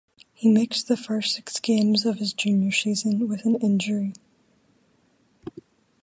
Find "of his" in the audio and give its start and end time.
2.07-2.33